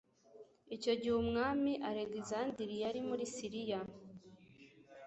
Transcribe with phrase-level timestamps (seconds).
[0.75, 3.79] icyo gihe umwami alegisanderi yari muri silisiya